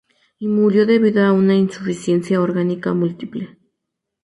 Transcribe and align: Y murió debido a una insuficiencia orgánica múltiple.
Y 0.39 0.47
murió 0.47 0.87
debido 0.87 1.23
a 1.23 1.31
una 1.31 1.53
insuficiencia 1.53 2.41
orgánica 2.41 2.91
múltiple. 2.95 3.59